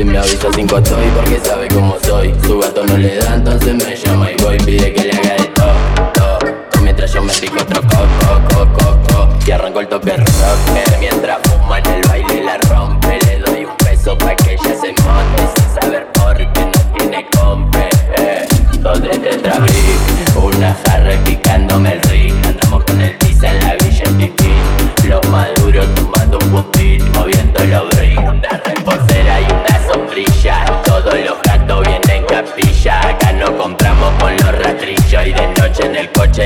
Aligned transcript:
Si 0.00 0.06
me 0.06 0.16
avisa 0.16 0.48
cinco 0.54 0.78
estoy 0.78 1.04
porque 1.14 1.38
sabe 1.40 1.68
cómo 1.68 1.94
soy. 2.02 2.34
Su 2.46 2.58
gato 2.58 2.86
no 2.86 2.96
le 2.96 3.16
da 3.16 3.34
entonces 3.34 3.74
me 3.74 3.94
llama 3.94 4.29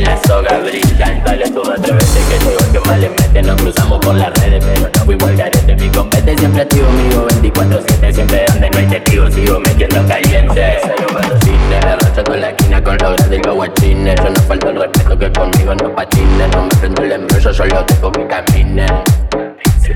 en 0.00 0.08
el 0.08 0.14
la 0.14 0.22
soga 0.26 0.58
brilla 0.58 1.22
Dale 1.24 1.50
tú 1.50 1.62
atrévete 1.70 2.20
que 2.28 2.38
digo 2.38 2.72
que 2.72 2.88
mal 2.88 3.00
le 3.00 3.08
mete 3.10 3.42
Nos 3.42 3.60
cruzamos 3.60 3.98
por 4.00 4.14
las 4.14 4.32
redes 4.40 4.64
pero 4.64 4.90
no 4.94 5.04
fuimos 5.04 5.28
al 5.28 5.36
garete. 5.36 5.76
Mi 5.76 5.88
compete 5.88 6.36
siempre 6.38 6.62
activo, 6.62 6.88
amigo 6.88 7.26
24-7 7.28 8.12
Siempre 8.12 8.44
donde 8.48 8.70
no 8.70 8.78
hay 8.78 8.86
testigos 8.86 9.34
sigo 9.34 9.60
metiendo 9.60 10.06
caliente. 10.06 10.78
Salgo 10.82 11.06
patrocine, 11.12 11.76
arrastrando 11.76 12.36
la 12.36 12.50
esquina 12.50 12.82
con 12.82 12.98
los 12.98 13.16
grandes 13.16 13.38
y 13.38 13.42
los 13.42 13.54
guachines. 13.54 14.16
Yo 14.16 14.30
no 14.30 14.42
falta 14.42 14.70
el 14.70 14.80
respeto 14.80 15.18
que 15.18 15.32
conmigo 15.32 15.74
no 15.74 15.94
patine 15.94 16.48
No 16.48 16.62
me 16.62 16.68
prendo 16.80 17.02
el 17.02 17.12
embrollo, 17.12 17.52
yo 17.52 17.64
lo 17.64 17.82
dejo 17.84 18.12
que 18.12 18.26
camine. 18.26 18.86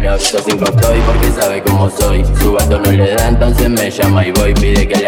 Me 0.00 0.08
avisa 0.08 0.38
sin 0.38 0.62
estoy 0.62 1.00
porque 1.00 1.30
sabe 1.38 1.62
cómo 1.62 1.90
soy. 1.90 2.24
Su 2.40 2.54
gato 2.54 2.80
no 2.80 2.90
le 2.90 3.14
da 3.14 3.28
entonces 3.28 3.68
me 3.68 3.90
llama 3.90 4.26
y 4.26 4.30
voy. 4.32 4.54
Pide 4.54 4.88
que 4.88 4.99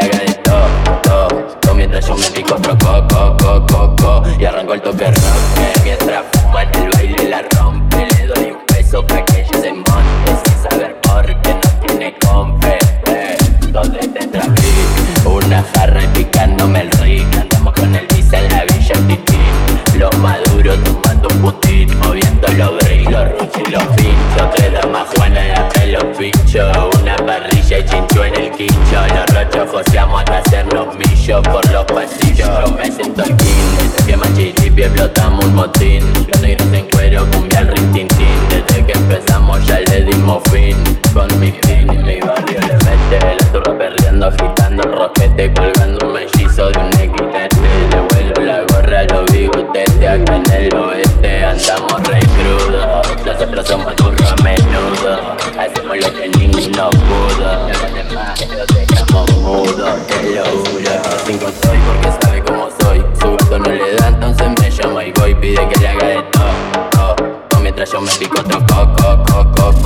el 4.75 4.81
toque 4.81 5.07
rock 5.07 5.83
Mientras 5.85 6.25
fuma 6.33 6.63
en 6.63 6.75
el 6.75 6.91
baile 6.91 7.29
la 7.29 7.43
rompe 7.59 8.07
Le 8.19 8.27
doy 8.27 8.51
un 8.53 8.59
beso 8.75 9.07
pa' 9.07 9.32
machiripi 34.83 34.85
explotamos 34.85 35.45
un 35.45 35.55
motín. 35.55 36.13
Los 36.29 36.41
negros 36.41 36.73
en 36.73 36.91
cuero 36.91 37.27
cumbia 37.33 37.61
el 37.61 37.69
rin 37.69 37.93
tin 37.93 38.09
tin 38.09 38.49
Desde 38.49 38.87
que 38.87 38.93
empezamos 38.93 39.67
ya 39.67 39.81
le 39.81 40.05
dimos 40.05 40.43
fin. 40.51 40.77
Con 41.13 41.29
mi 41.41 41.53
fin 41.53 41.93
y 41.93 41.99
mi 41.99 42.21
barrio 42.21 42.61
le 42.61 42.75
mete 42.75 43.37
La 43.41 43.53
turba 43.53 43.79
perreando 43.79 44.27
agitando 44.27 44.83
roquete 44.83 45.53
Colgando 45.53 46.07
un 46.07 46.13
mellizo 46.15 46.71
de 46.71 46.79
un 46.79 46.93
equitete 47.01 47.57
Le 47.91 48.01
vuelo 48.11 48.45
la 48.45 48.61
gorra 48.63 49.05
los 49.05 49.31
bigotetes 49.33 50.09
Acá 50.09 50.37
en 50.37 50.53
el 50.53 50.75
oeste. 50.75 51.45
Andamos 51.45 52.09
re 52.09 52.21
crudos 52.21 53.27
Nosotros 53.27 53.67
somos 53.67 53.97
turros 53.97 54.42
show, 64.73 64.99
el 64.99 65.13
boy 65.13 65.35
pide 65.35 65.69
que 65.69 65.81
le 65.81 65.89
haga 65.89 66.07
de 66.07 66.23
todo. 66.33 67.17
Mientras 67.61 67.93
yo 67.93 68.01
me 68.01 68.11
pico 68.13 68.41
otro 68.41 68.59
coco, 68.67 69.23
coco, 69.25 69.53
coco. 69.53 69.82